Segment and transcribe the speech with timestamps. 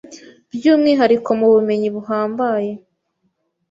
[0.53, 2.71] By'umwihariko mu bumenyi buhambaye